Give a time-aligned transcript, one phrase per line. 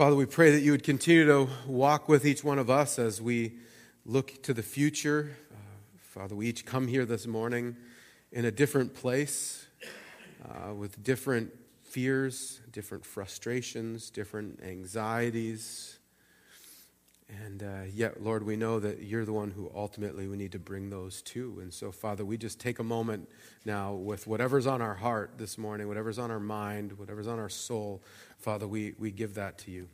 [0.00, 3.20] Father, we pray that you would continue to walk with each one of us as
[3.20, 3.58] we
[4.06, 5.36] look to the future.
[5.52, 5.56] Uh,
[5.98, 7.76] Father, we each come here this morning
[8.32, 9.66] in a different place
[10.42, 11.52] uh, with different
[11.82, 15.98] fears, different frustrations, different anxieties.
[17.38, 20.58] And uh, yet, Lord, we know that you're the one who ultimately we need to
[20.58, 21.60] bring those to.
[21.60, 23.28] And so, Father, we just take a moment
[23.64, 27.48] now with whatever's on our heart this morning, whatever's on our mind, whatever's on our
[27.48, 28.02] soul.
[28.38, 29.88] Father, we, we give that to you.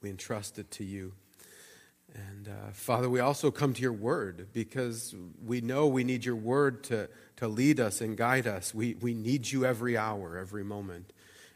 [0.00, 1.12] We entrust it to you.
[2.14, 5.14] And uh, Father, we also come to your word because
[5.44, 8.72] we know we need your word to, to lead us and guide us.
[8.72, 11.12] We, we need you every hour, every moment.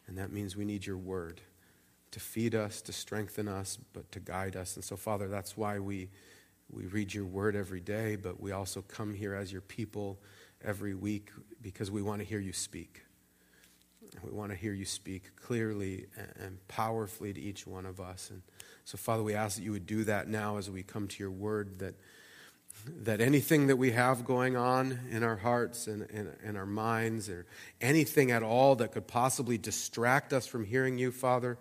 [0.08, 1.40] And that means we need your word
[2.12, 4.76] to feed us, to strengthen us, but to guide us.
[4.76, 6.08] And so, Father, that's why we,
[6.70, 10.20] we read your word every day, but we also come here as your people
[10.62, 11.30] every week
[11.60, 13.02] because we want to hear you speak.
[14.22, 16.06] We want to hear you speak clearly
[16.38, 18.28] and powerfully to each one of us.
[18.30, 18.42] And
[18.84, 21.30] so, Father, we ask that you would do that now as we come to your
[21.30, 21.94] word, that,
[23.04, 26.02] that anything that we have going on in our hearts and
[26.44, 27.46] in our minds, or
[27.80, 31.56] anything at all that could possibly distract us from hearing you, Father,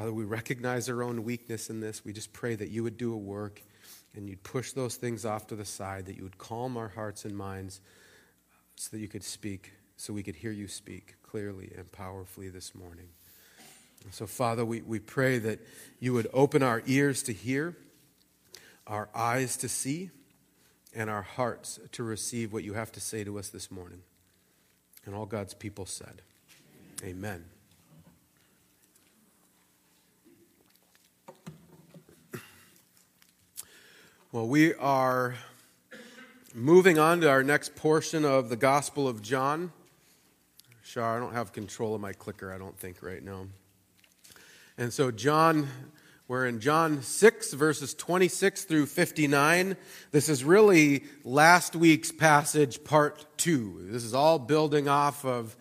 [0.00, 2.06] Father, we recognize our own weakness in this.
[2.06, 3.60] We just pray that you would do a work
[4.16, 7.26] and you'd push those things off to the side, that you would calm our hearts
[7.26, 7.82] and minds
[8.76, 12.74] so that you could speak, so we could hear you speak clearly and powerfully this
[12.74, 13.08] morning.
[14.02, 15.58] And so, Father, we, we pray that
[15.98, 17.76] you would open our ears to hear,
[18.86, 20.08] our eyes to see,
[20.94, 24.00] and our hearts to receive what you have to say to us this morning.
[25.04, 26.22] And all God's people said,
[27.04, 27.44] Amen.
[34.32, 35.34] Well, we are
[36.54, 39.72] moving on to our next portion of the Gospel of John.
[40.84, 43.48] Shar, I don't have control of my clicker, I don't think, right now.
[44.78, 45.66] And so, John,
[46.28, 49.76] we're in John 6, verses 26 through 59.
[50.12, 53.80] This is really last week's passage, part two.
[53.90, 55.56] This is all building off of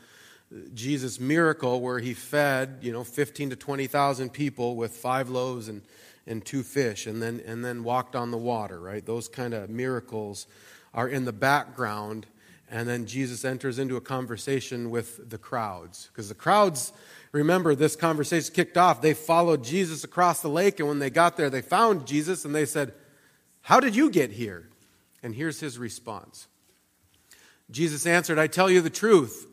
[0.75, 5.81] Jesus' miracle where he fed, you know, 15 to 20,000 people with five loaves and,
[6.29, 9.05] and two fish and then, and then walked on the water, right?
[9.05, 10.47] Those kind of miracles
[10.93, 12.25] are in the background
[12.71, 16.07] and then Jesus enters into a conversation with the crowds.
[16.11, 16.93] Because the crowds,
[17.31, 19.01] remember, this conversation kicked off.
[19.01, 22.53] They followed Jesus across the lake, and when they got there, they found Jesus and
[22.53, 22.93] they said,
[23.61, 24.69] How did you get here?
[25.23, 26.47] And here's his response
[27.71, 29.47] Jesus answered, I tell you the truth.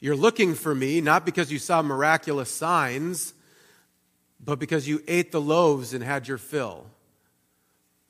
[0.00, 3.34] You're looking for me not because you saw miraculous signs,
[4.42, 6.86] but because you ate the loaves and had your fill.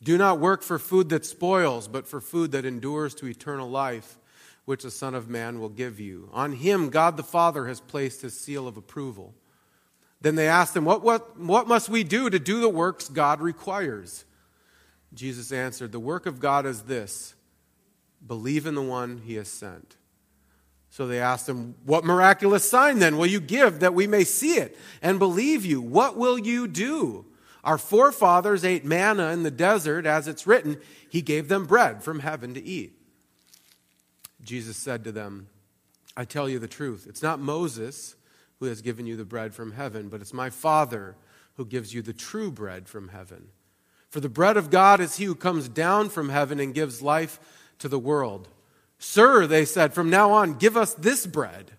[0.02, 4.18] Do not work for food that spoils, but for food that endures to eternal life
[4.64, 6.28] which the Son of Man will give you.
[6.32, 9.34] On him, God the Father has placed his seal of approval.
[10.20, 13.40] Then they asked him, what, what, what must we do to do the works God
[13.40, 14.24] requires?
[15.14, 17.34] Jesus answered, The work of God is this
[18.26, 19.96] believe in the one he has sent.
[20.98, 24.54] So they asked him, What miraculous sign then will you give that we may see
[24.54, 25.80] it and believe you?
[25.80, 27.24] What will you do?
[27.62, 30.76] Our forefathers ate manna in the desert, as it's written,
[31.08, 32.98] He gave them bread from heaven to eat.
[34.42, 35.46] Jesus said to them,
[36.16, 37.06] I tell you the truth.
[37.08, 38.16] It's not Moses
[38.58, 41.14] who has given you the bread from heaven, but it's my Father
[41.54, 43.50] who gives you the true bread from heaven.
[44.10, 47.38] For the bread of God is he who comes down from heaven and gives life
[47.78, 48.48] to the world.
[48.98, 51.72] Sir, they said, from now on, give us this bread.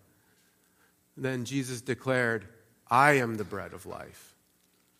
[1.17, 2.45] Then Jesus declared,
[2.89, 4.33] I am the bread of life.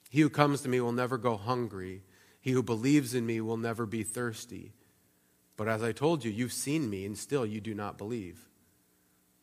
[0.10, 2.02] He who comes to me will never go hungry.
[2.42, 4.74] He who believes in me will never be thirsty.
[5.56, 8.50] But as I told you, you've seen me, and still you do not believe.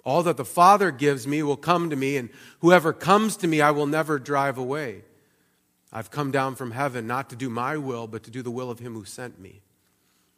[0.04, 3.60] All that the Father gives me will come to me, and whoever comes to me
[3.60, 5.02] I will never drive away.
[5.92, 8.70] I've come down from heaven not to do my will, but to do the will
[8.70, 9.62] of him who sent me.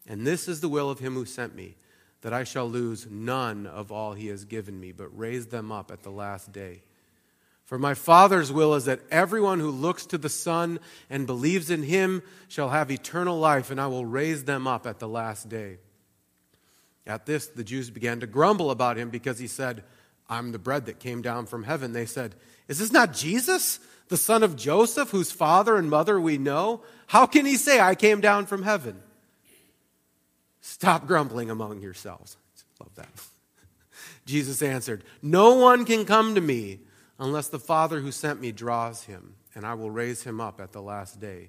[0.06, 1.76] And this is the will of him who sent me,
[2.22, 5.90] that I shall lose none of all he has given me, but raise them up
[5.90, 6.82] at the last day.
[7.64, 10.80] For my Father's will is that everyone who looks to the Son
[11.10, 14.98] and believes in him shall have eternal life, and I will raise them up at
[14.98, 15.78] the last day.
[17.06, 19.84] At this, the Jews began to grumble about him because he said,
[20.28, 21.92] I'm the bread that came down from heaven.
[21.92, 22.34] They said,
[22.68, 26.82] Is this not Jesus, the son of Joseph, whose father and mother we know?
[27.06, 29.02] How can he say, I came down from heaven?
[30.68, 32.36] Stop grumbling among yourselves.
[32.78, 33.08] Love that.
[34.26, 36.80] Jesus answered, No one can come to me
[37.18, 40.72] unless the Father who sent me draws him, and I will raise him up at
[40.72, 41.48] the last day.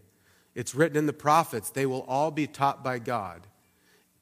[0.55, 3.45] It's written in the prophets, they will all be taught by God.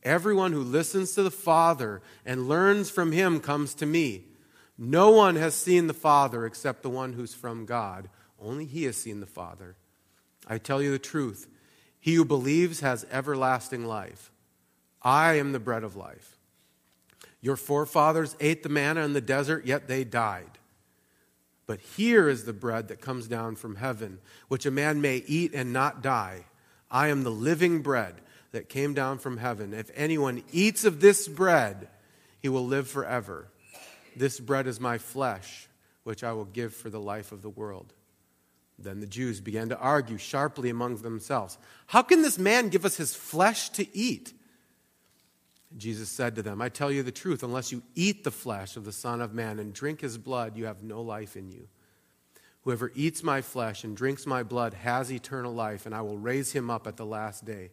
[0.02, 4.26] Everyone who listens to the Father and learns from him comes to me.
[4.80, 8.10] No one has seen the Father except the one who's from God.
[8.42, 9.76] Only he has seen the Father.
[10.48, 11.48] I tell you the truth.
[12.00, 14.32] He who believes has everlasting life.
[15.02, 16.38] I am the bread of life.
[17.42, 20.58] Your forefathers ate the manna in the desert, yet they died.
[21.66, 25.54] But here is the bread that comes down from heaven, which a man may eat
[25.54, 26.46] and not die.
[26.90, 28.16] I am the living bread
[28.52, 29.74] that came down from heaven.
[29.74, 31.90] If anyone eats of this bread,
[32.40, 33.50] he will live forever.
[34.16, 35.68] This bread is my flesh,
[36.04, 37.94] which I will give for the life of the world.
[38.80, 41.58] Then the Jews began to argue sharply among themselves
[41.88, 44.34] How can this man give us his flesh to eat?
[45.78, 48.86] Jesus said to them, I tell you the truth, unless you eat the flesh of
[48.86, 51.68] the Son of Man and drink his blood, you have no life in you.
[52.64, 56.52] Whoever eats my flesh and drinks my blood has eternal life, and I will raise
[56.52, 57.72] him up at the last day.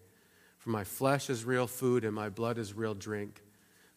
[0.59, 3.43] For my flesh is real food, and my blood is real drink.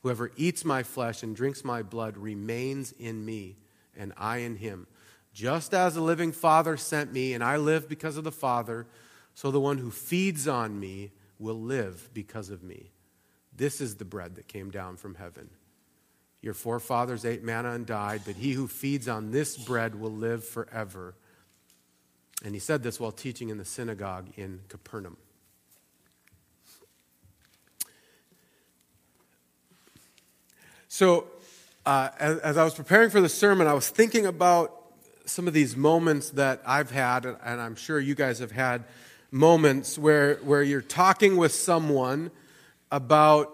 [0.01, 3.57] Whoever eats my flesh and drinks my blood remains in me,
[3.95, 4.87] and I in him.
[5.33, 8.87] Just as the living Father sent me, and I live because of the Father,
[9.35, 12.91] so the one who feeds on me will live because of me.
[13.57, 15.49] This is the bread that came down from heaven.
[16.41, 20.45] Your forefathers ate manna and died, but he who feeds on this bread will live
[20.45, 21.15] forever.
[22.45, 25.17] And he said this while teaching in the synagogue in Capernaum.
[30.87, 31.27] So,
[31.85, 34.73] uh, as, as, I was preparing for the sermon, I was thinking about
[35.25, 38.83] some of these moments that I've had, and I'm sure you guys have had
[39.31, 42.31] moments where, where you're talking with someone
[42.91, 43.53] about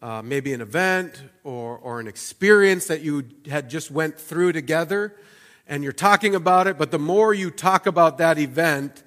[0.00, 5.16] uh, maybe an event or, or an experience that you had just went through together
[5.66, 9.02] and you're talking about it but the more you talk about that event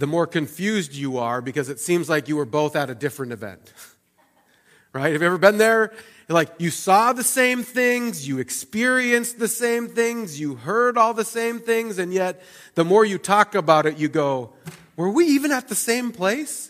[0.00, 3.32] the more confused you are because it seems like you were both at a different
[3.32, 3.72] event.
[4.92, 5.12] Right?
[5.12, 5.92] Have you ever been there?
[6.28, 11.24] Like you saw the same things, you experienced the same things, you heard all the
[11.24, 12.42] same things, and yet
[12.74, 14.52] the more you talk about it, you go,
[14.96, 16.69] were we even at the same place?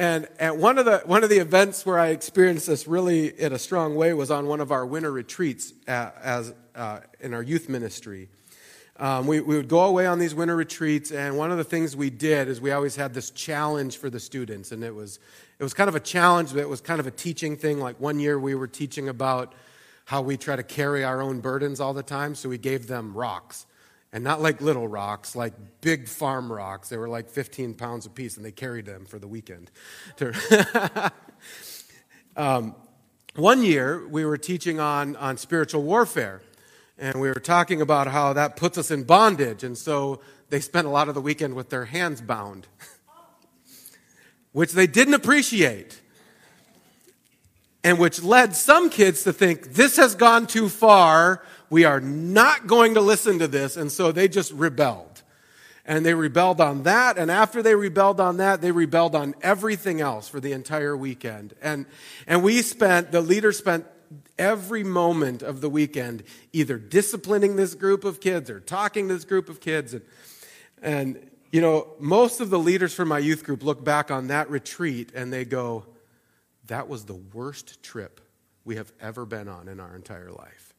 [0.00, 3.52] And, and one, of the, one of the events where I experienced this really in
[3.52, 7.42] a strong way was on one of our winter retreats at, as, uh, in our
[7.42, 8.30] youth ministry.
[8.96, 11.94] Um, we, we would go away on these winter retreats, and one of the things
[11.96, 15.18] we did is we always had this challenge for the students, and it was
[15.58, 17.78] it was kind of a challenge, but it was kind of a teaching thing.
[17.78, 19.54] Like one year we were teaching about
[20.06, 23.12] how we try to carry our own burdens all the time, so we gave them
[23.12, 23.66] rocks.
[24.12, 26.88] And not like little rocks, like big farm rocks.
[26.88, 29.70] They were like 15 pounds a piece, and they carried them for the weekend.
[32.36, 32.74] um,
[33.36, 36.42] one year, we were teaching on, on spiritual warfare,
[36.98, 39.62] and we were talking about how that puts us in bondage.
[39.62, 42.66] And so they spent a lot of the weekend with their hands bound.
[44.52, 46.00] which they didn't appreciate,
[47.84, 51.42] and which led some kids to think this has gone too far.
[51.70, 53.76] We are not going to listen to this.
[53.76, 55.22] And so they just rebelled.
[55.86, 57.16] And they rebelled on that.
[57.16, 61.54] And after they rebelled on that, they rebelled on everything else for the entire weekend.
[61.62, 61.86] And,
[62.26, 63.86] and we spent, the leader spent
[64.38, 69.24] every moment of the weekend either disciplining this group of kids or talking to this
[69.24, 69.94] group of kids.
[69.94, 70.02] And,
[70.82, 74.50] and you know, most of the leaders from my youth group look back on that
[74.50, 75.86] retreat and they go,
[76.66, 78.20] that was the worst trip
[78.64, 80.69] we have ever been on in our entire life.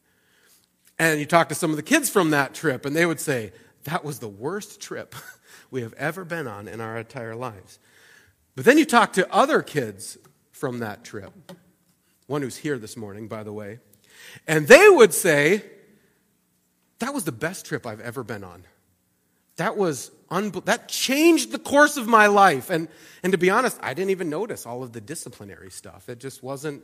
[1.01, 3.53] And you talk to some of the kids from that trip and they would say,
[3.85, 5.15] that was the worst trip
[5.71, 7.79] we have ever been on in our entire lives.
[8.55, 10.19] But then you talk to other kids
[10.51, 11.33] from that trip,
[12.27, 13.79] one who's here this morning, by the way,
[14.45, 15.63] and they would say,
[16.99, 18.63] that was the best trip I've ever been on
[19.61, 20.11] that was
[20.65, 22.69] that changed the course of my life.
[22.69, 22.87] And,
[23.21, 26.09] and to be honest, I didn't even notice all of the disciplinary stuff.
[26.09, 26.83] It just wasn't.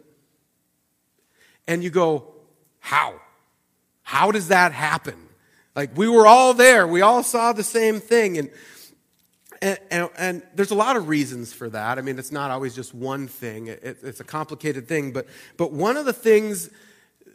[1.67, 2.36] And you go,
[2.79, 3.19] how?
[4.07, 5.17] How does that happen?
[5.75, 6.87] Like we were all there.
[6.87, 8.37] We all saw the same thing.
[8.37, 8.49] And,
[9.61, 11.97] and, and, and there's a lot of reasons for that.
[11.97, 13.67] I mean, it's not always just one thing.
[13.67, 15.11] It, it's a complicated thing.
[15.11, 16.69] But, but one of the things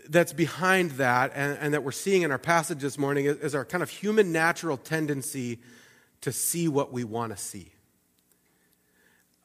[0.09, 3.55] that's behind that and, and, that we're seeing in our passage this morning is, is
[3.55, 5.59] our kind of human natural tendency
[6.23, 7.71] to see what we want to see.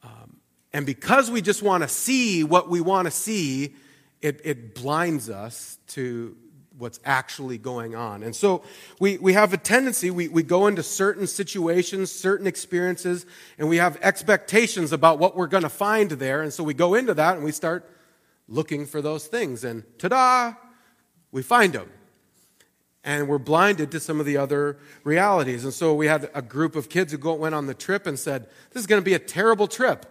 [0.02, 0.38] Um,
[0.72, 3.74] and because we just want to see what we want to see,
[4.22, 6.34] it, it blinds us to
[6.78, 8.22] what's actually going on.
[8.22, 8.62] And so
[9.00, 13.26] we, we have a tendency, we, we go into certain situations, certain experiences,
[13.58, 16.42] and we have expectations about what we're going to find there.
[16.42, 17.88] And so we go into that and we start
[18.48, 19.64] looking for those things.
[19.64, 20.54] And ta da,
[21.32, 21.90] we find them.
[23.04, 25.64] And we're blinded to some of the other realities.
[25.64, 28.46] And so we had a group of kids who went on the trip and said,
[28.70, 30.04] This is going to be a terrible trip.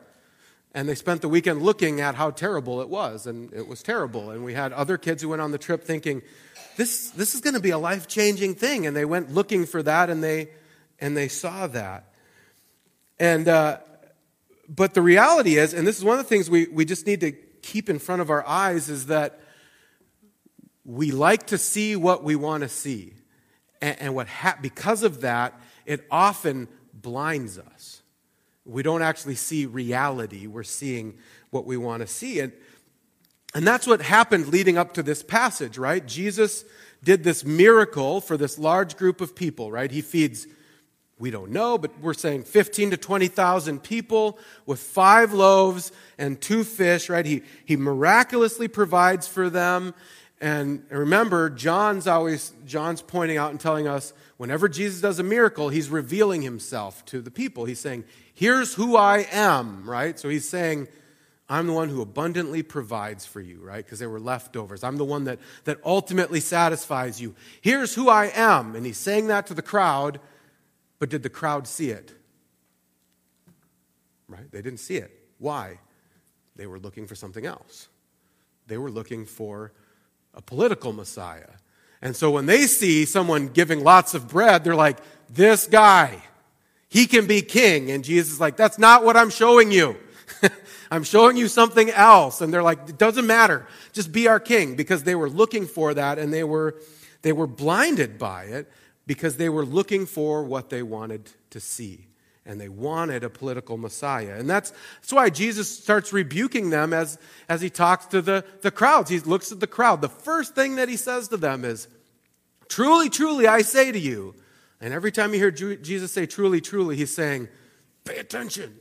[0.73, 4.29] And they spent the weekend looking at how terrible it was, and it was terrible.
[4.29, 6.21] And we had other kids who went on the trip thinking,
[6.77, 8.85] this, this is going to be a life changing thing.
[8.87, 10.49] And they went looking for that and they,
[10.99, 12.13] and they saw that.
[13.19, 13.79] And, uh,
[14.69, 17.19] but the reality is, and this is one of the things we, we just need
[17.21, 19.39] to keep in front of our eyes, is that
[20.85, 23.13] we like to see what we want to see.
[23.81, 28.01] And, and what ha- because of that, it often blinds us.
[28.65, 31.17] We don't actually see reality, we're seeing
[31.49, 32.39] what we want to see.
[32.39, 32.53] And,
[33.55, 36.05] and that's what happened leading up to this passage, right?
[36.05, 36.65] Jesus
[37.03, 39.89] did this miracle for this large group of people, right?
[39.89, 40.47] He feeds,
[41.17, 46.63] we don't know, but we're saying 15 to 20,000 people with five loaves and two
[46.63, 47.25] fish, right?
[47.25, 49.93] He, he miraculously provides for them.
[50.39, 55.69] And remember, John's always, John's pointing out and telling us whenever Jesus does a miracle,
[55.69, 57.65] he's revealing himself to the people.
[57.65, 58.03] He's saying,
[58.35, 60.19] Here's who I am, right?
[60.19, 60.89] So he's saying,
[61.49, 63.83] I'm the one who abundantly provides for you, right?
[63.83, 64.83] Because they were leftovers.
[64.83, 67.35] I'm the one that, that ultimately satisfies you.
[67.61, 68.75] Here's who I am.
[68.75, 70.19] And he's saying that to the crowd,
[70.99, 72.13] but did the crowd see it?
[74.27, 74.51] Right?
[74.51, 75.11] They didn't see it.
[75.37, 75.79] Why?
[76.57, 77.87] They were looking for something else.
[78.67, 79.71] They were looking for
[80.33, 81.49] a political Messiah.
[82.01, 84.97] And so when they see someone giving lots of bread, they're like,
[85.29, 86.21] this guy,
[86.89, 87.89] he can be king.
[87.89, 89.95] And Jesus is like, that's not what I'm showing you.
[90.91, 92.41] I'm showing you something else.
[92.41, 93.65] And they're like, it doesn't matter.
[93.93, 96.75] Just be our king because they were looking for that and they were,
[97.21, 98.71] they were blinded by it
[99.05, 102.07] because they were looking for what they wanted to see.
[102.45, 104.35] And they wanted a political Messiah.
[104.37, 107.17] And that's, that's why Jesus starts rebuking them as,
[107.49, 109.09] as he talks to the, the crowds.
[109.09, 110.01] He looks at the crowd.
[110.01, 111.89] The first thing that he says to them is,
[112.69, 114.35] Truly, truly, I say to you.
[114.79, 117.49] And every time you hear Jesus say truly, truly, he's saying,
[118.05, 118.79] Pay attention.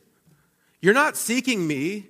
[0.81, 2.09] You're not seeking me.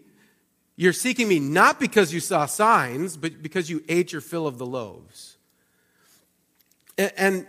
[0.76, 4.58] You're seeking me not because you saw signs, but because you ate your fill of
[4.58, 5.36] the loaves.
[6.98, 7.46] And, and,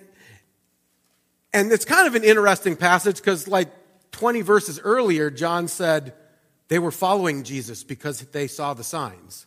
[1.54, 3.70] and it's kind of an interesting passage because, like
[4.12, 6.14] 20 verses earlier, John said
[6.68, 9.46] they were following Jesus because they saw the signs.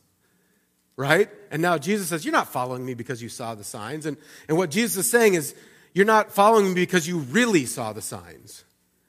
[0.96, 1.30] Right?
[1.50, 4.04] And now Jesus says, You're not following me because you saw the signs.
[4.04, 5.54] And, and what Jesus is saying is,
[5.94, 8.64] You're not following me because you really saw the signs.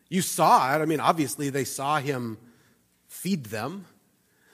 [0.08, 0.80] You saw it.
[0.80, 2.38] I mean, obviously, they saw him
[3.12, 3.86] feed them.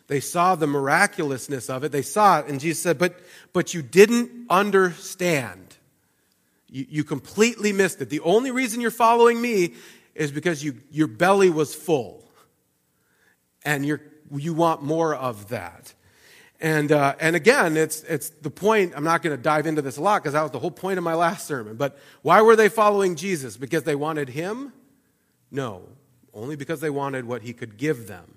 [0.07, 1.91] They saw the miraculousness of it.
[1.91, 2.47] They saw it.
[2.47, 3.19] And Jesus said, But,
[3.53, 5.75] but you didn't understand.
[6.67, 8.09] You, you completely missed it.
[8.09, 9.75] The only reason you're following me
[10.15, 12.23] is because you, your belly was full.
[13.63, 14.01] And you're,
[14.35, 15.93] you want more of that.
[16.59, 19.97] And, uh, and again, it's, it's the point, I'm not going to dive into this
[19.97, 21.75] a lot because that was the whole point of my last sermon.
[21.75, 23.55] But why were they following Jesus?
[23.55, 24.73] Because they wanted him?
[25.51, 25.83] No,
[26.33, 28.36] only because they wanted what he could give them.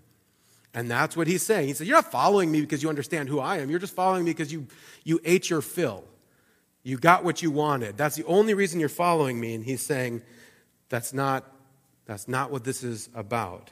[0.72, 1.68] And that's what he's saying.
[1.68, 3.70] He said, You're not following me because you understand who I am.
[3.70, 4.66] You're just following me because you,
[5.04, 6.04] you ate your fill.
[6.82, 7.96] You got what you wanted.
[7.96, 9.54] That's the only reason you're following me.
[9.54, 10.22] And he's saying,
[10.88, 11.44] That's not,
[12.06, 13.70] that's not what this is about.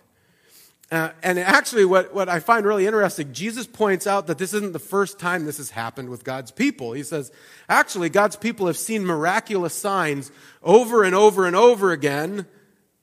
[0.90, 4.73] Uh, and actually, what, what I find really interesting, Jesus points out that this isn't
[4.73, 6.95] the first time this has happened with God's people.
[6.95, 7.31] He says,
[7.69, 12.47] actually, God's people have seen miraculous signs over and over and over again,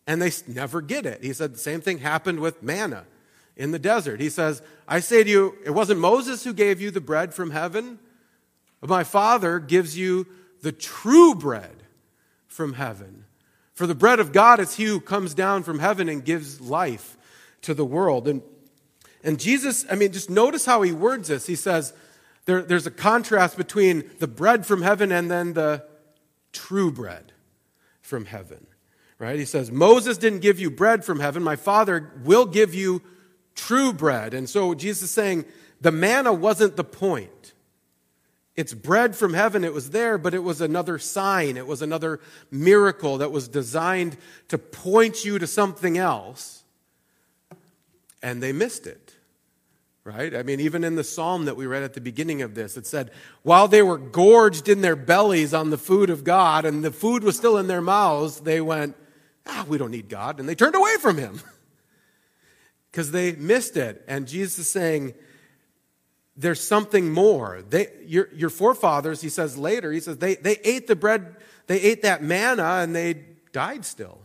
[0.08, 1.24] and they never get it.
[1.24, 3.06] He said the same thing happened with manna
[3.56, 4.20] in the desert.
[4.20, 7.52] He says, I say to you, it wasn't Moses who gave you the bread from
[7.52, 8.00] heaven,
[8.82, 10.28] but my Father gives you
[10.62, 11.84] the true bread
[12.48, 13.26] from heaven.
[13.74, 17.18] For the bread of God is he who comes down from heaven and gives life
[17.62, 18.28] to the world.
[18.28, 18.42] And,
[19.24, 21.46] and Jesus, I mean, just notice how he words this.
[21.46, 21.94] He says,
[22.46, 25.84] there, there's a contrast between the bread from heaven and then the
[26.54, 27.34] true bread
[28.02, 28.68] from heaven.
[29.18, 29.40] Right?
[29.40, 31.42] He says, Moses didn't give you bread from heaven.
[31.42, 33.02] My Father will give you
[33.56, 34.34] true bread.
[34.34, 35.46] And so Jesus is saying
[35.82, 37.54] the manna wasn't the point.
[38.56, 39.66] It's bread from heaven.
[39.66, 41.58] It was there, but it was another sign.
[41.58, 44.16] It was another miracle that was designed
[44.48, 46.64] to point you to something else.
[48.24, 49.14] And they missed it.
[50.06, 50.36] Right?
[50.36, 52.86] I mean, even in the psalm that we read at the beginning of this, it
[52.86, 53.10] said,
[53.42, 57.24] while they were gorged in their bellies on the food of God and the food
[57.24, 58.96] was still in their mouths, they went,
[59.48, 60.40] ah, we don't need God.
[60.40, 61.42] And they turned away from him.
[62.96, 64.02] because they missed it.
[64.08, 65.16] And Jesus is saying,
[66.38, 67.62] there's something more.
[67.70, 71.36] They, your, your forefathers, he says later, he says, they, they ate the bread,
[71.68, 74.22] they ate that manna, and they died still.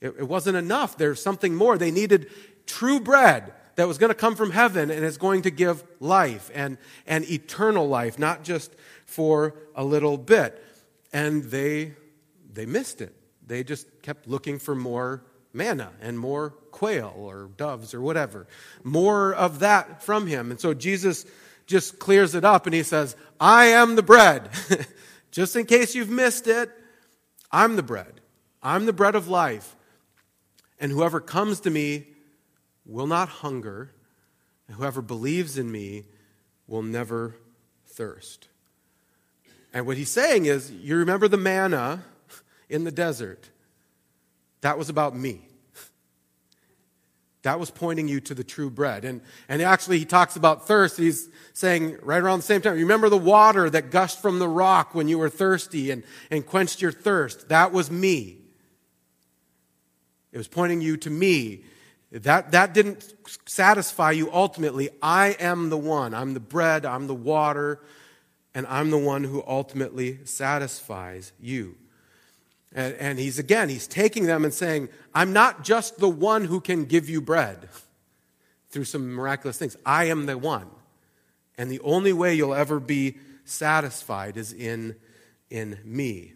[0.00, 0.96] It, it wasn't enough.
[0.96, 1.76] There's something more.
[1.76, 2.30] They needed
[2.66, 6.52] true bread that was going to come from heaven and is going to give life
[6.54, 8.72] and, and eternal life, not just
[9.06, 10.64] for a little bit.
[11.12, 11.94] And they,
[12.52, 13.12] they missed it.
[13.44, 15.24] They just kept looking for more
[15.58, 18.46] manna and more quail or doves or whatever.
[18.82, 20.50] More of that from him.
[20.50, 21.26] And so Jesus
[21.66, 24.48] just clears it up and he says, I am the bread.
[25.30, 26.70] just in case you've missed it,
[27.52, 28.20] I'm the bread.
[28.62, 29.76] I'm the bread of life.
[30.80, 32.06] And whoever comes to me
[32.86, 33.90] will not hunger,
[34.66, 36.06] and whoever believes in me
[36.66, 37.34] will never
[37.86, 38.48] thirst.
[39.74, 42.04] And what he's saying is, you remember the manna
[42.68, 43.50] in the desert?
[44.62, 45.47] That was about me.
[47.48, 49.06] That was pointing you to the true bread.
[49.06, 50.98] And, and actually, he talks about thirst.
[50.98, 54.94] He's saying right around the same time, remember the water that gushed from the rock
[54.94, 57.48] when you were thirsty and, and quenched your thirst?
[57.48, 58.36] That was me.
[60.30, 61.64] It was pointing you to me.
[62.12, 63.14] That, that didn't
[63.46, 64.90] satisfy you ultimately.
[65.00, 66.12] I am the one.
[66.12, 67.80] I'm the bread, I'm the water,
[68.54, 71.76] and I'm the one who ultimately satisfies you.
[72.74, 76.60] And, and he's again, he's taking them and saying, I'm not just the one who
[76.60, 77.68] can give you bread
[78.70, 79.76] through some miraculous things.
[79.86, 80.68] I am the one.
[81.56, 84.96] And the only way you'll ever be satisfied is in,
[85.50, 86.34] in me.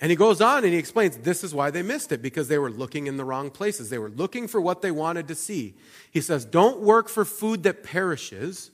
[0.00, 2.58] And he goes on and he explains this is why they missed it, because they
[2.58, 3.90] were looking in the wrong places.
[3.90, 5.74] They were looking for what they wanted to see.
[6.10, 8.70] He says, Don't work for food that perishes,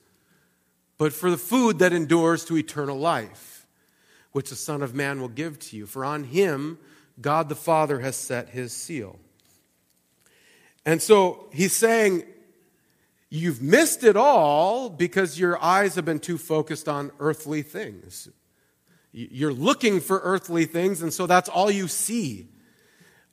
[0.99, 3.56] but for the food that endures to eternal life,
[4.37, 5.87] which the Son of Man will give to you.
[5.87, 6.77] For on him
[7.23, 9.19] God the Father has set his seal.
[10.85, 12.25] And so he's saying,
[13.31, 18.29] You've missed it all because your eyes have been too focused on earthly things.
[19.11, 22.47] You're looking for earthly things, and so that's all you see.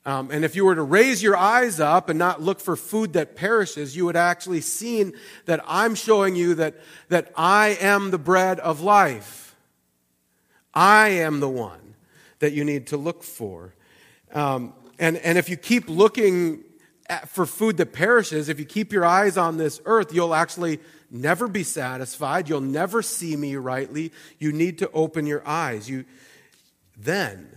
[0.06, 3.12] Um, and if you were to raise your eyes up and not look for food
[3.12, 5.12] that perishes, you would actually see
[5.44, 6.76] that I'm showing you that,
[7.10, 9.53] that I am the bread of life.
[10.74, 11.94] I am the one
[12.40, 13.74] that you need to look for.
[14.32, 16.64] Um, and, and if you keep looking
[17.08, 20.80] at, for food that perishes, if you keep your eyes on this earth, you'll actually
[21.10, 22.48] never be satisfied.
[22.48, 24.12] You'll never see me rightly.
[24.38, 25.88] You need to open your eyes.
[25.88, 26.04] You,
[26.96, 27.56] then,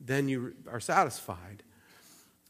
[0.00, 1.62] then you are satisfied.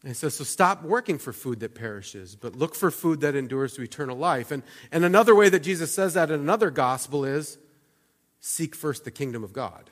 [0.03, 3.35] And he says, so stop working for food that perishes, but look for food that
[3.35, 4.51] endures to eternal life.
[4.51, 7.57] And, and another way that Jesus says that in another gospel is
[8.41, 9.89] seek first the kingdom of God.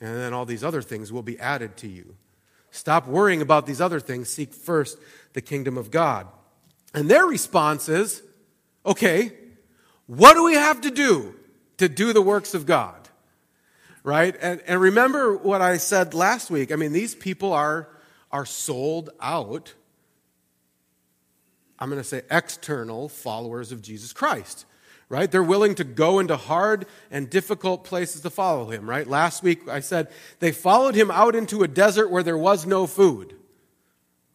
[0.00, 2.16] And then all these other things will be added to you.
[2.70, 4.28] Stop worrying about these other things.
[4.28, 4.98] Seek first
[5.32, 6.26] the kingdom of God.
[6.92, 8.22] And their response is,
[8.84, 9.32] okay,
[10.06, 11.34] what do we have to do
[11.78, 13.08] to do the works of God?
[14.04, 14.36] Right?
[14.40, 16.72] And, and remember what I said last week.
[16.72, 17.88] I mean, these people are,
[18.30, 19.74] are sold out.
[21.78, 24.64] I'm going to say external followers of Jesus Christ
[25.08, 25.30] right?
[25.30, 29.06] They're willing to go into hard and difficult places to follow him, right?
[29.06, 32.86] Last week I said they followed him out into a desert where there was no
[32.86, 33.34] food.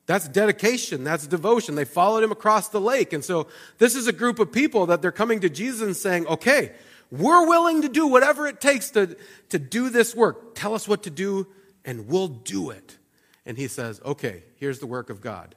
[0.06, 1.04] That's dedication.
[1.04, 1.76] That's devotion.
[1.76, 3.14] They followed him across the lake.
[3.14, 6.28] And so this is a group of people that they're coming to Jesus and saying,
[6.28, 6.74] okay,
[7.10, 9.16] we're willing to do whatever it takes to,
[9.50, 10.56] to do this work.
[10.56, 11.48] Tell us what to do
[11.86, 12.98] and we'll do it.
[13.46, 15.56] And he says, okay, here's the work of God.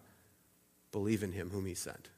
[0.93, 2.11] Believe in him whom he sent.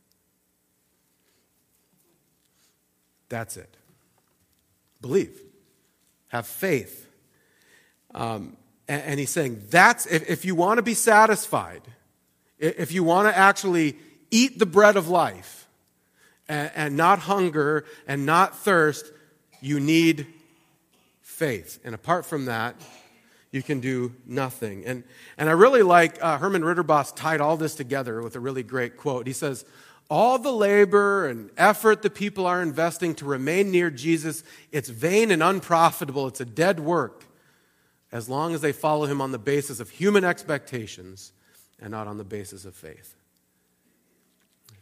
[3.28, 3.76] That's it.
[5.00, 5.40] Believe.
[6.28, 7.08] Have faith.
[8.14, 11.82] Um, and, and, he's saying that's if, if you want to be satisfied,
[12.58, 13.96] if you want to actually
[14.30, 15.68] eat the bread of life
[16.48, 19.12] and, and not hunger and not thirst,
[19.60, 20.26] you need
[21.20, 21.78] faith.
[21.84, 22.76] And apart from that,
[23.50, 24.84] you can do nothing.
[24.84, 25.04] And,
[25.36, 28.96] and I really like uh, Herman Ridderbos tied all this together with a really great
[28.96, 29.26] quote.
[29.26, 29.64] He says,
[30.10, 34.42] All the labor and effort the people are investing to remain near Jesus,
[34.72, 36.26] it's vain and unprofitable.
[36.26, 37.24] It's a dead work
[38.10, 41.32] as long as they follow him on the basis of human expectations
[41.78, 43.14] and not on the basis of faith.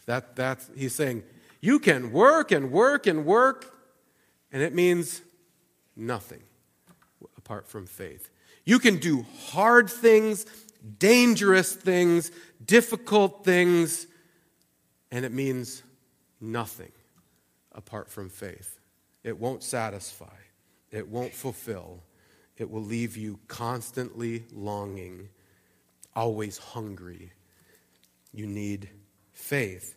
[0.06, 1.24] That, that's, he's saying,
[1.60, 3.76] you can work and work and work,
[4.52, 5.22] and it means
[5.96, 6.42] nothing
[7.36, 8.30] apart from faith.
[8.64, 10.46] You can do hard things,
[10.98, 12.30] dangerous things,
[12.64, 14.06] difficult things,
[15.10, 15.82] and it means
[16.40, 16.92] nothing
[17.72, 18.78] apart from faith.
[19.22, 20.36] It won't satisfy,
[20.90, 22.02] it won't fulfill,
[22.56, 25.28] it will leave you constantly longing
[26.14, 27.32] always hungry.
[28.32, 28.88] You need
[29.32, 29.94] faith.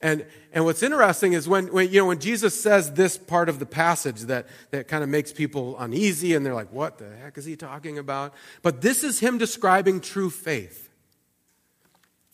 [0.00, 3.60] And, and what's interesting is when, when, you know, when Jesus says this part of
[3.60, 7.38] the passage that, that kind of makes people uneasy and they're like, what the heck
[7.38, 8.34] is he talking about?
[8.62, 10.90] But this is him describing true faith.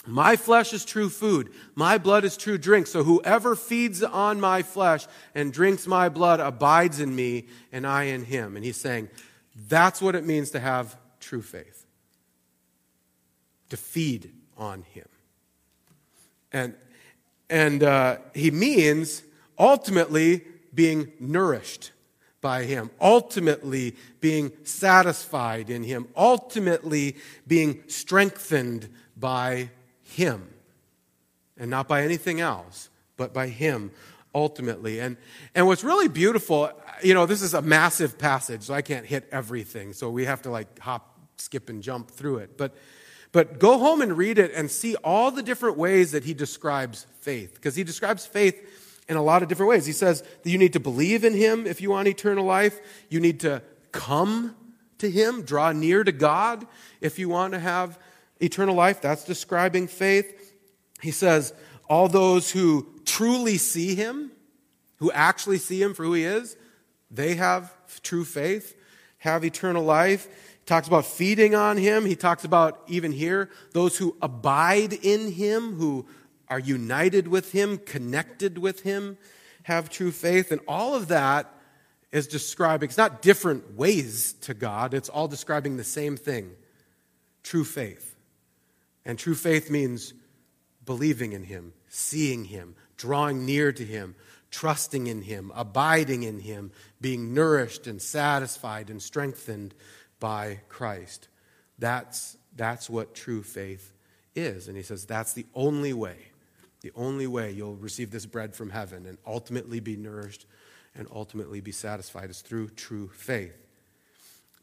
[0.08, 1.52] My flesh is true food.
[1.74, 2.86] My blood is true drink.
[2.86, 8.04] So whoever feeds on my flesh and drinks my blood abides in me and I
[8.04, 8.56] in him.
[8.56, 9.08] And he's saying
[9.68, 11.84] that's what it means to have true faith
[13.70, 15.08] to feed on him.
[16.52, 16.74] And,
[17.50, 19.22] and uh, he means
[19.58, 20.44] ultimately
[20.74, 21.90] being nourished
[22.40, 27.16] by Him, ultimately being satisfied in Him, ultimately
[27.46, 29.70] being strengthened by
[30.08, 30.48] Him.
[31.56, 33.90] And not by anything else, but by Him
[34.34, 35.00] ultimately.
[35.00, 35.16] And,
[35.54, 36.70] and what's really beautiful,
[37.02, 39.92] you know, this is a massive passage, so I can't hit everything.
[39.92, 42.56] So we have to like hop, skip, and jump through it.
[42.56, 42.74] But,
[43.32, 47.06] but go home and read it and see all the different ways that he describes
[47.20, 47.54] faith.
[47.54, 48.56] Because he describes faith
[49.08, 49.86] in a lot of different ways.
[49.86, 53.20] He says that you need to believe in him if you want eternal life, you
[53.20, 54.54] need to come
[54.98, 56.66] to him, draw near to God
[57.00, 57.98] if you want to have
[58.40, 59.00] eternal life.
[59.00, 60.54] That's describing faith.
[61.00, 61.52] He says,
[61.88, 64.30] all those who truly see him,
[64.96, 66.56] who actually see him for who he is,
[67.10, 67.72] they have
[68.02, 68.76] true faith,
[69.18, 70.26] have eternal life.
[70.26, 72.04] He talks about feeding on him.
[72.04, 76.06] He talks about, even here, those who abide in him, who
[76.48, 79.16] are united with him, connected with him,
[79.62, 80.52] have true faith.
[80.52, 81.54] And all of that
[82.10, 86.50] is describing, it's not different ways to God, it's all describing the same thing
[87.42, 88.14] true faith.
[89.08, 90.12] And true faith means
[90.84, 94.14] believing in Him, seeing Him, drawing near to Him,
[94.50, 99.74] trusting in Him, abiding in Him, being nourished and satisfied and strengthened
[100.20, 101.28] by Christ.
[101.78, 103.94] That's, that's what true faith
[104.34, 104.68] is.
[104.68, 106.18] And He says that's the only way,
[106.82, 110.44] the only way you'll receive this bread from heaven and ultimately be nourished
[110.94, 113.56] and ultimately be satisfied is through true faith.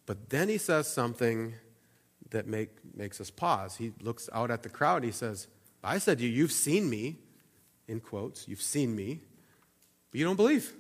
[0.05, 1.55] But then He says something
[2.31, 3.77] that make, makes us pause.
[3.77, 4.97] He looks out at the crowd.
[4.97, 5.47] and He says,
[5.83, 7.17] I said to you, You've seen me,
[7.88, 9.21] in quotes, you've seen me,
[10.11, 10.73] but you don't believe.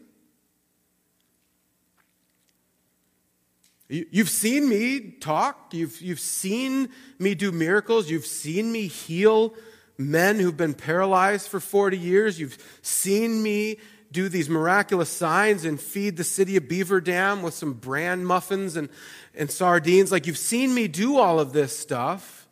[3.87, 5.71] You've seen me talk.
[5.71, 8.09] You've, you've seen me do miracles.
[8.09, 9.53] You've seen me heal
[9.97, 12.39] men who've been paralyzed for 40 years.
[12.39, 13.77] You've seen me
[14.15, 18.77] do these miraculous signs and feed the city of Beaver Dam with some bran muffins
[18.77, 18.87] and,
[19.35, 20.09] and sardines.
[20.09, 22.47] Like you've seen me do all of this stuff.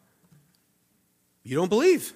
[1.42, 2.12] You don't believe.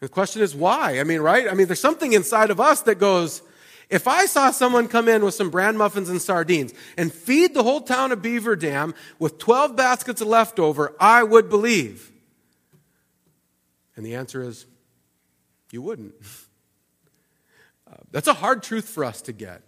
[0.00, 0.98] The question is why?
[0.98, 1.48] I mean, right?
[1.48, 3.42] I mean, there's something inside of us that goes,
[3.88, 7.62] if I saw someone come in with some bran muffins and sardines and feed the
[7.62, 12.10] whole town of Beaver Dam with 12 baskets of leftover, I would believe.
[13.94, 14.66] And the answer is,
[15.70, 16.14] you wouldn't.
[18.12, 19.62] That's a hard truth for us to get.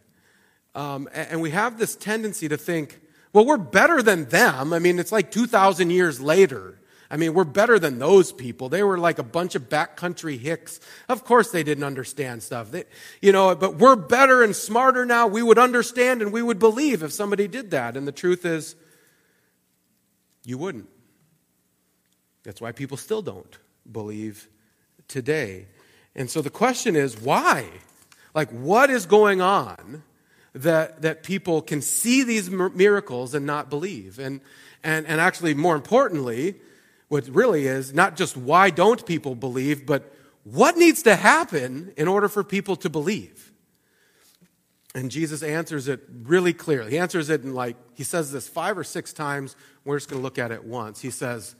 [0.75, 3.01] Um, and, and we have this tendency to think,
[3.33, 4.73] well, we're better than them.
[4.73, 6.79] I mean, it's like 2,000 years later.
[7.11, 8.71] I mean, we're better than those people.
[8.71, 10.81] They were like a bunch of backcountry hicks.
[11.11, 12.71] Of course, they didn't understand stuff.
[12.71, 12.85] They,
[13.21, 15.27] you know, but we're better and smarter now.
[15.27, 17.99] We would understand and we would believe if somebody did that.
[17.99, 18.77] And the truth is,
[20.45, 20.89] you wouldn't.
[22.45, 23.59] That's why people still don't
[23.91, 24.49] believe
[25.07, 25.67] today.
[26.15, 27.69] And so the question is, why?
[28.35, 30.03] Like, what is going on
[30.55, 34.19] that, that people can see these miracles and not believe?
[34.19, 34.41] And,
[34.83, 36.57] and, and actually, more importantly,
[37.09, 40.15] what really is not just why don't people believe, but
[40.45, 43.53] what needs to happen in order for people to believe?
[44.95, 46.93] And Jesus answers it really clearly.
[46.93, 49.57] He answers it in like, he says this five or six times.
[49.85, 51.01] We're just going to look at it once.
[51.01, 51.55] He says,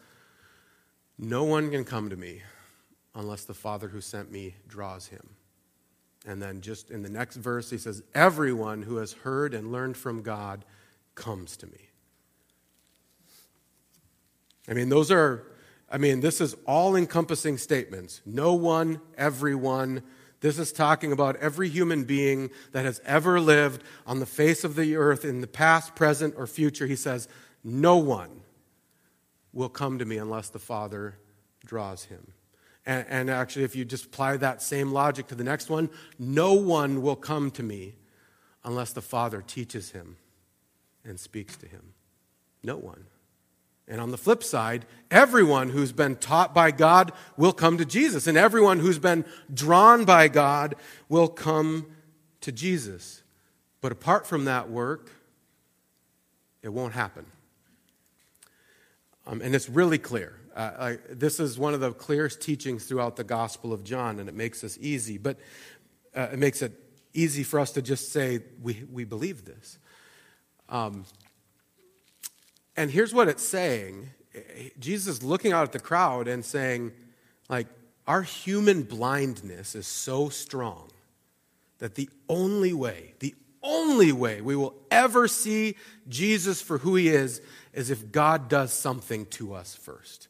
[1.19, 2.43] No one can come to me
[3.15, 5.31] unless the Father who sent me draws him.
[6.27, 9.97] And then just in the next verse, he says, Everyone who has heard and learned
[9.97, 10.65] from God
[11.15, 11.89] comes to me.
[14.69, 15.45] I mean, those are,
[15.91, 18.21] I mean, this is all encompassing statements.
[18.25, 20.03] No one, everyone.
[20.41, 24.77] This is talking about every human being that has ever lived on the face of
[24.77, 26.87] the earth in the past, present, or future.
[26.87, 27.29] He says,
[27.65, 28.43] No one
[29.53, 31.17] will come to me unless the Father
[31.65, 32.33] draws him.
[32.85, 36.55] And, and, actually, if you just apply that same logic to the next one, no
[36.55, 37.95] one will come to me
[38.65, 40.17] unless the Father teaches him
[41.05, 41.95] and speaks to him.
[42.63, 43.07] No one.
[43.89, 48.27] And on the flip side, everyone who's been taught by God will come to Jesus,
[48.27, 50.75] and everyone who's been drawn by God
[51.09, 51.87] will come
[52.41, 53.23] to Jesus.
[53.81, 55.11] But apart from that work,
[56.63, 57.27] it won't happen.
[59.27, 60.39] Um, and it's really clear.
[60.55, 64.29] Uh, I, this is one of the clearest teachings throughout the Gospel of John, and
[64.29, 65.19] it makes us easy.
[65.19, 65.39] But
[66.15, 66.73] uh, it makes it
[67.15, 69.79] easy for us to just say, we, we believe this.
[70.69, 71.05] Um,
[72.77, 74.11] and here's what it's saying
[74.79, 76.93] Jesus is looking out at the crowd and saying,
[77.49, 77.67] like,
[78.07, 80.91] our human blindness is so strong
[81.79, 85.77] that the only way, the only way we will ever see
[86.09, 87.41] Jesus for who he is
[87.73, 90.29] is if God does something to us first.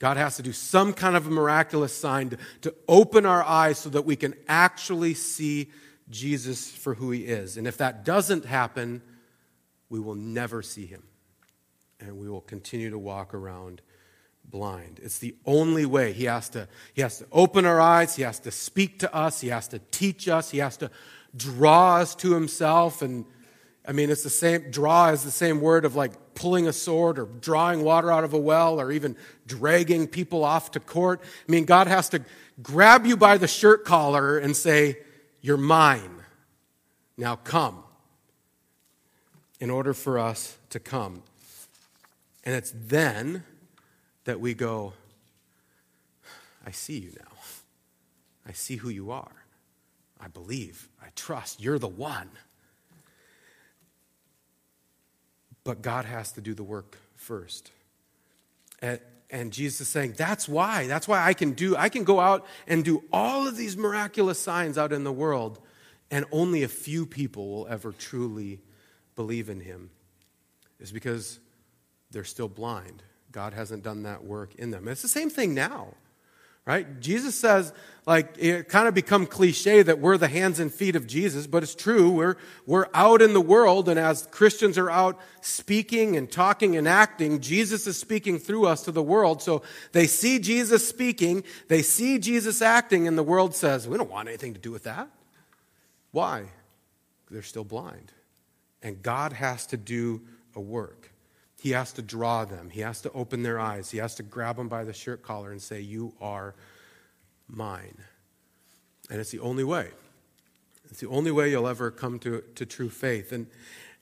[0.00, 3.78] God has to do some kind of a miraculous sign to, to open our eyes
[3.78, 5.70] so that we can actually see
[6.08, 7.58] Jesus for who he is.
[7.58, 9.02] And if that doesn't happen,
[9.90, 11.02] we will never see him.
[12.00, 13.82] And we will continue to walk around
[14.42, 15.00] blind.
[15.02, 16.14] It's the only way.
[16.14, 19.42] He has to, he has to open our eyes, he has to speak to us,
[19.42, 20.90] he has to teach us, he has to
[21.36, 23.26] draw us to himself and
[23.86, 27.18] I mean, it's the same, draw is the same word of like pulling a sword
[27.18, 29.16] or drawing water out of a well or even
[29.46, 31.20] dragging people off to court.
[31.22, 32.22] I mean, God has to
[32.62, 34.98] grab you by the shirt collar and say,
[35.40, 36.22] You're mine.
[37.16, 37.84] Now come.
[39.58, 41.22] In order for us to come.
[42.44, 43.44] And it's then
[44.24, 44.94] that we go,
[46.66, 47.36] I see you now.
[48.46, 49.44] I see who you are.
[50.18, 50.88] I believe.
[51.02, 51.60] I trust.
[51.60, 52.30] You're the one.
[55.64, 57.70] But God has to do the work first.
[58.80, 60.86] And, and Jesus is saying, that's why.
[60.86, 64.38] That's why I can do, I can go out and do all of these miraculous
[64.38, 65.60] signs out in the world,
[66.10, 68.60] and only a few people will ever truly
[69.16, 69.90] believe in him.
[70.80, 71.38] Is because
[72.10, 73.02] they're still blind.
[73.32, 74.88] God hasn't done that work in them.
[74.88, 75.94] it's the same thing now
[76.66, 77.00] right?
[77.00, 77.72] Jesus says,
[78.06, 81.62] like, it kind of become cliche that we're the hands and feet of Jesus, but
[81.62, 82.10] it's true.
[82.10, 86.88] We're, we're out in the world, and as Christians are out speaking and talking and
[86.88, 89.42] acting, Jesus is speaking through us to the world.
[89.42, 94.10] So they see Jesus speaking, they see Jesus acting, and the world says, we don't
[94.10, 95.08] want anything to do with that.
[96.10, 96.44] Why?
[97.30, 98.12] They're still blind.
[98.82, 100.22] And God has to do
[100.56, 101.09] a work.
[101.60, 102.70] He has to draw them.
[102.70, 103.90] He has to open their eyes.
[103.90, 106.54] He has to grab them by the shirt collar and say, You are
[107.46, 107.98] mine.
[109.10, 109.90] And it's the only way.
[110.88, 113.30] It's the only way you'll ever come to, to true faith.
[113.30, 113.46] And,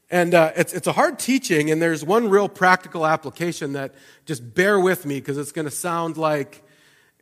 [0.09, 3.93] and uh, it's, it's a hard teaching, and there's one real practical application that
[4.25, 6.63] just bear with me because it's going to sound like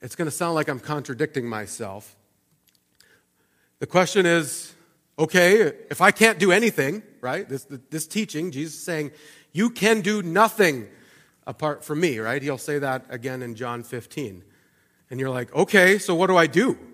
[0.03, 2.15] it's going to sound like I'm contradicting myself.
[3.79, 4.75] The question is
[5.19, 7.49] okay, if I can't do anything, right?
[7.49, 9.13] This, this teaching, Jesus is saying,
[9.57, 10.87] you can do nothing
[11.47, 12.43] apart from me, right?
[12.43, 14.45] He'll say that again in John 15.
[15.11, 16.79] And you're like, okay, so what do I do?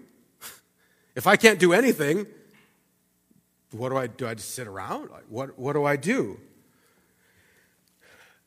[1.15, 2.27] If I can't do anything,
[3.73, 4.27] what do I do?
[4.27, 5.11] I just sit around?
[5.29, 6.41] What, what do I do?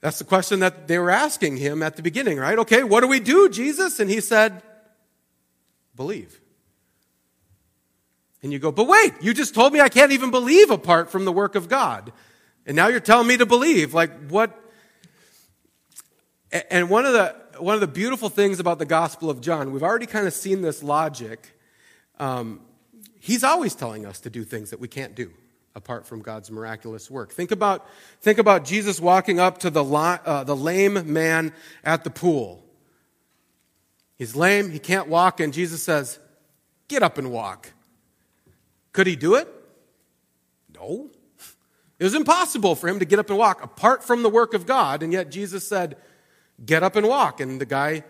[0.02, 2.58] That's the question that they were asking him at the beginning, right?
[2.58, 4.00] Okay, what do we do, Jesus?
[4.00, 4.64] And he said,
[5.96, 6.42] believe.
[8.42, 11.26] And you go, but wait, you just told me I can't even believe apart from
[11.26, 12.12] the work of God.
[12.66, 13.94] And now you're telling me to believe.
[13.94, 14.60] Like, what?
[16.70, 19.84] And one of the, one of the beautiful things about the Gospel of John, we've
[19.84, 21.58] already kind of seen this logic.
[22.20, 22.62] Um,
[23.20, 25.32] he's always telling us to do things that we can't do
[25.76, 27.34] apart from God's miraculous work.
[27.34, 27.86] Think about,
[28.22, 32.64] think about Jesus walking up to the, uh, the lame man at the pool.
[34.18, 36.20] He's lame, he can't walk, and Jesus says,
[36.88, 37.74] Get up and walk.
[38.94, 39.48] Could he do it?
[40.74, 41.10] No.
[41.98, 44.66] It was impossible for him to get up and walk apart from the work of
[44.66, 45.98] God, and yet Jesus said,
[46.64, 47.42] Get up and walk.
[47.42, 48.04] And the guy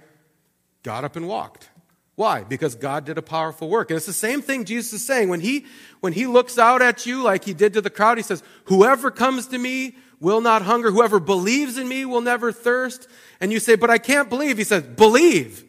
[0.83, 1.69] got up and walked.
[2.15, 2.43] Why?
[2.43, 3.89] Because God did a powerful work.
[3.89, 5.29] And it's the same thing Jesus is saying.
[5.29, 5.65] When he,
[5.99, 9.11] when he looks out at you like he did to the crowd, he says, Whoever
[9.11, 10.91] comes to me will not hunger.
[10.91, 13.07] Whoever believes in me will never thirst.
[13.41, 14.57] And you say, But I can't believe.
[14.57, 15.63] He says, Believe.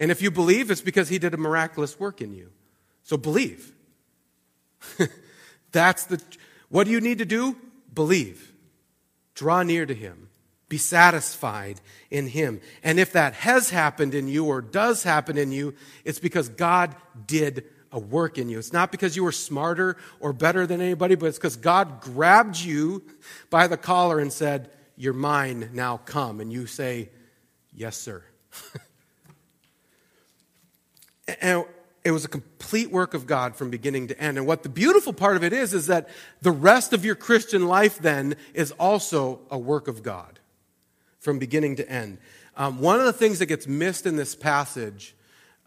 [0.00, 2.50] And if you believe, it's because he did a miraculous work in you.
[3.04, 3.72] So believe.
[5.72, 6.20] That's the.
[6.74, 7.56] What do you need to do?
[7.94, 8.52] Believe.
[9.36, 10.28] Draw near to Him.
[10.68, 12.60] Be satisfied in Him.
[12.82, 16.96] And if that has happened in you or does happen in you, it's because God
[17.28, 18.58] did a work in you.
[18.58, 22.58] It's not because you were smarter or better than anybody, but it's because God grabbed
[22.58, 23.04] you
[23.50, 26.40] by the collar and said, You're mine, now come.
[26.40, 27.10] And you say,
[27.72, 28.24] Yes, sir.
[31.40, 31.66] and
[32.04, 34.36] it was a complete work of God from beginning to end.
[34.36, 36.10] And what the beautiful part of it is, is that
[36.42, 40.38] the rest of your Christian life then is also a work of God
[41.18, 42.18] from beginning to end.
[42.56, 45.16] Um, one of the things that gets missed in this passage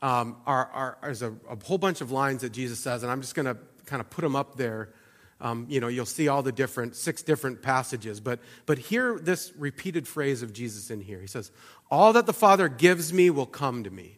[0.04, 3.21] um, are, are, is a, a, whole bunch of lines that Jesus says, and I'm
[3.21, 4.89] just going to kind of put them up there.
[5.41, 8.19] Um, you know, you'll see all the different, six different passages.
[8.19, 11.19] But, but hear this repeated phrase of Jesus in here.
[11.19, 11.52] He says,
[11.89, 14.16] All that the Father gives me will come to me.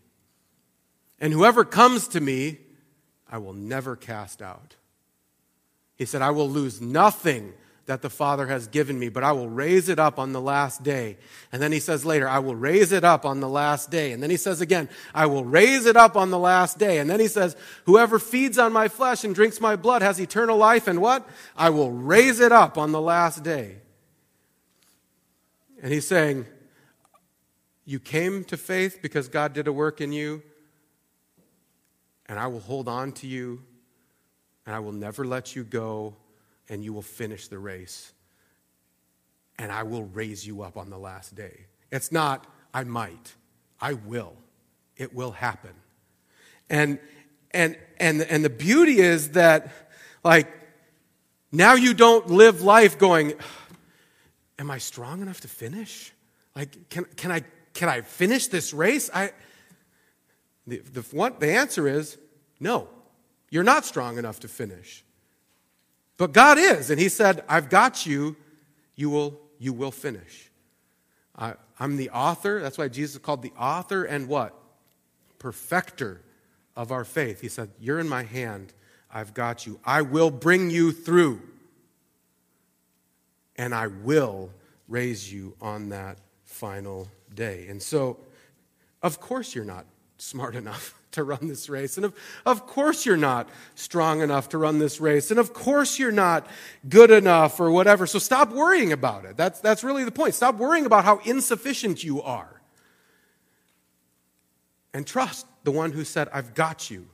[1.20, 2.60] And whoever comes to me,
[3.30, 4.76] I will never cast out.
[5.96, 7.54] He said, I will lose nothing
[7.90, 10.84] that the Father has given me, but I will raise it up on the last
[10.84, 11.18] day.
[11.52, 14.12] And then he says later, I will raise it up on the last day.
[14.12, 17.00] And then he says again, I will raise it up on the last day.
[17.00, 17.56] And then he says,
[17.86, 20.88] whoever feeds on my flesh and drinks my blood has eternal life.
[20.88, 21.28] And what?
[21.58, 23.78] I will raise it up on the last day.
[25.82, 26.46] And he's saying,
[27.86, 30.44] you came to faith because God did a work in you,
[32.30, 33.62] and I will hold on to you,
[34.66, 36.16] and I will never let you go,
[36.70, 38.14] and you will finish the race,
[39.58, 41.66] and I will raise you up on the last day.
[41.92, 43.36] It's not, I might,
[43.82, 44.34] I will.
[44.96, 45.74] It will happen.
[46.70, 47.00] And,
[47.52, 49.72] and, and, and the beauty is that,
[50.24, 50.48] like,
[51.52, 53.34] now you don't live life going,
[54.60, 56.12] Am I strong enough to finish?
[56.54, 59.10] Like, can, can, I, can I finish this race?
[59.14, 59.32] I,
[60.68, 62.18] the, the, what, the answer is
[62.60, 62.88] no.
[63.50, 65.04] You're not strong enough to finish.
[66.18, 68.36] But God is, and He said, I've got you.
[68.96, 70.52] You will, you will finish.
[71.38, 72.62] I, I'm the author.
[72.62, 74.54] That's why Jesus is called the author and what?
[75.40, 76.22] Perfecter
[76.76, 77.40] of our faith.
[77.42, 78.74] He said, You're in my hand.
[79.12, 79.80] I've got you.
[79.84, 81.42] I will bring you through
[83.56, 84.52] and I will
[84.88, 87.68] raise you on that final day.
[87.68, 88.18] And so,
[89.04, 89.86] of course, you're not
[90.20, 91.98] smart enough to run this race.
[91.98, 92.14] And of,
[92.46, 95.32] of course, you're not strong enough to run this race.
[95.32, 96.46] And of course, you're not
[96.88, 98.06] good enough or whatever.
[98.06, 99.36] So stop worrying about it.
[99.36, 100.36] That's, that's really the point.
[100.36, 102.62] Stop worrying about how insufficient you are.
[104.94, 107.08] And trust the one who said, I've got you.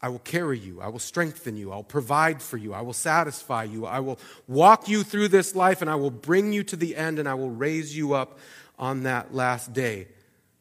[0.00, 0.82] I will carry you.
[0.82, 1.72] I will strengthen you.
[1.72, 2.74] I'll provide for you.
[2.74, 3.86] I will satisfy you.
[3.86, 7.18] I will walk you through this life and I will bring you to the end
[7.18, 8.38] and I will raise you up
[8.78, 10.08] on that last day.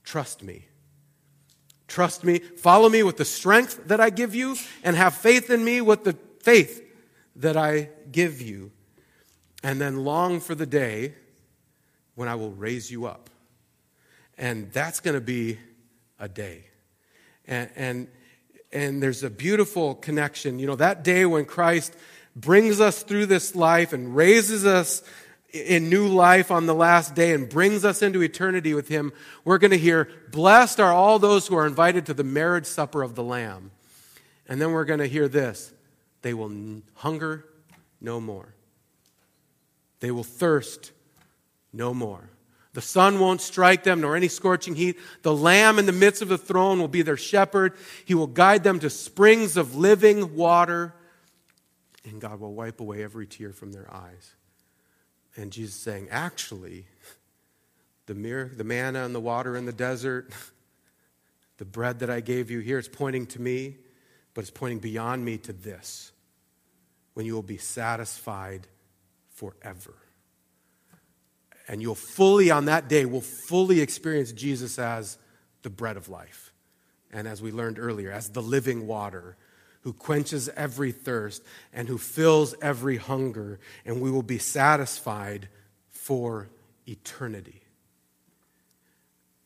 [0.04, 0.66] Trust me.
[1.88, 2.40] Trust me.
[2.40, 6.04] Follow me with the strength that I give you and have faith in me with
[6.04, 6.82] the faith
[7.36, 8.72] that I give you.
[9.64, 11.14] And then long for the day
[12.16, 13.30] when I will raise you up.
[14.38, 15.60] And that's going to be
[16.20, 16.66] a day.
[17.46, 18.08] And, and
[18.74, 20.58] and there's a beautiful connection.
[20.60, 21.96] You know, that day when Christ
[22.36, 25.04] brings us through this life and raises us
[25.54, 29.14] in new life on the last day and brings us into eternity with Him,
[29.46, 33.04] we're going to hear, Blessed are all those who are invited to the marriage supper
[33.04, 33.72] of the Lamb.
[34.48, 35.72] And then we're going to hear this
[36.24, 37.46] they will hunger
[38.02, 38.54] no more,
[40.00, 40.92] they will thirst
[41.72, 42.30] no more.
[42.74, 44.98] The sun won't strike them, nor any scorching heat.
[45.22, 47.74] The Lamb in the midst of the throne will be their shepherd.
[48.04, 50.96] He will guide them to springs of living water,
[52.04, 54.34] and God will wipe away every tear from their eyes.
[55.36, 56.86] And Jesus saying, actually,
[58.06, 60.32] the, the manna and the water in the desert,
[61.58, 63.78] the bread that I gave you here, it's pointing to me,
[64.34, 66.12] but it's pointing beyond me to this
[67.14, 68.68] when you will be satisfied
[69.30, 69.96] forever
[71.68, 75.18] and you'll fully, on that day, will fully experience Jesus as
[75.62, 76.54] the bread of life.
[77.12, 79.38] And as we learned earlier, as the living water
[79.84, 81.44] who quenches every thirst
[81.74, 85.50] and who fills every hunger, and we will be satisfied
[85.90, 86.48] for
[86.88, 87.62] eternity.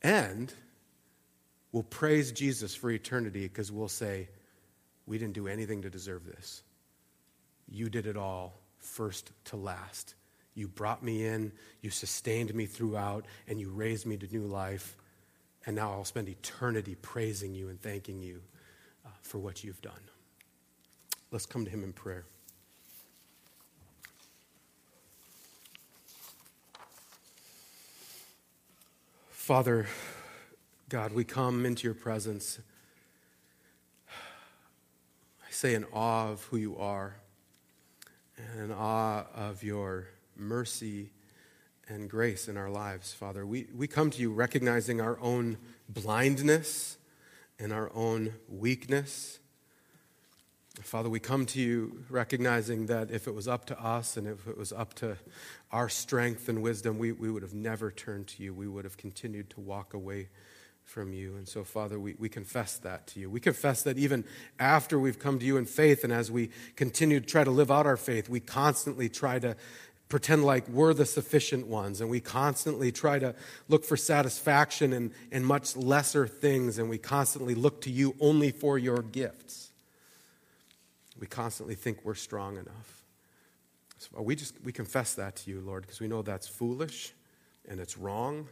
[0.02, 0.54] And
[1.71, 4.30] we'll praise Jesus for eternity because we'll say,
[5.08, 6.62] We didn't do anything to deserve this.
[7.67, 10.13] You did it all, first to last.
[10.54, 14.95] You brought me in, you sustained me throughout, and you raised me to new life.
[15.65, 18.41] And now I'll spend eternity praising you and thanking you
[19.06, 19.93] uh, for what you've done.
[21.32, 22.26] Let's come to Him in prayer.
[29.30, 29.88] Father,
[30.90, 32.60] God, we come into your presence.
[34.10, 37.18] I say in awe of who you are
[38.38, 41.12] and in awe of your mercy
[41.90, 43.46] and grace in our lives, Father.
[43.46, 45.58] We, we come to you recognizing our own
[45.90, 46.98] blindness
[47.60, 49.40] and our own weakness.
[50.84, 54.48] Father, we come to you recognizing that if it was up to us and if
[54.48, 55.18] it was up to
[55.72, 58.54] our strength and wisdom, we, we would have never turned to you.
[58.54, 60.30] We would have continued to walk away
[60.84, 61.36] from you.
[61.36, 63.30] And so, Father, we, we confess that to you.
[63.30, 64.24] We confess that even
[64.60, 67.72] after we've come to you in faith and as we continue to try to live
[67.72, 69.56] out our faith, we constantly try to
[70.10, 73.36] pretend like we're the sufficient ones and we constantly try to
[73.68, 78.52] look for satisfaction in, in much lesser things and we constantly look to you only
[78.52, 79.66] for your gifts
[81.20, 83.03] we constantly think we're strong enough.
[83.97, 87.13] So we just we confess that to you lord because we know that's foolish
[87.68, 88.47] and it's wrong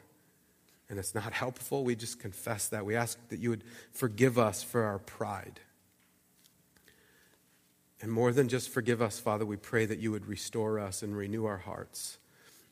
[0.90, 1.84] and it's not helpful.
[1.84, 2.86] We just confess that.
[2.86, 5.60] We ask that you would forgive us for our pride.
[8.02, 11.16] And more than just forgive us, Father, we pray that you would restore us and
[11.16, 12.18] renew our hearts,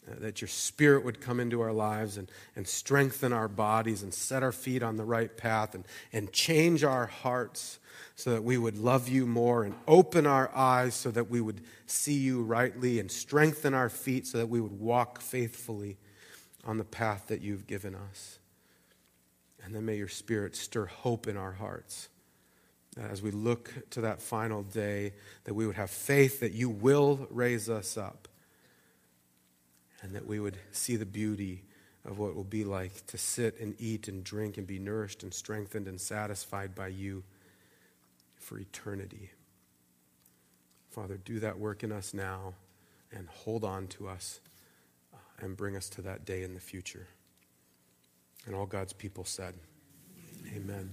[0.09, 4.13] uh, that your spirit would come into our lives and, and strengthen our bodies and
[4.13, 7.79] set our feet on the right path and, and change our hearts
[8.15, 11.61] so that we would love you more and open our eyes so that we would
[11.85, 15.97] see you rightly and strengthen our feet so that we would walk faithfully
[16.65, 18.39] on the path that you've given us.
[19.63, 22.09] And then may your Spirit stir hope in our hearts
[22.97, 25.13] as we look to that final day,
[25.45, 28.27] that we would have faith that you will raise us up
[30.03, 31.63] and that we would see the beauty
[32.05, 35.23] of what it will be like to sit and eat and drink and be nourished
[35.23, 37.23] and strengthened and satisfied by you
[38.35, 39.31] for eternity.
[40.91, 42.53] Father, do that work in us now
[43.11, 44.41] and hold on to us
[45.13, 47.07] uh, and bring us to that day in the future.
[48.45, 49.55] And all God's people said,
[50.55, 50.91] Amen.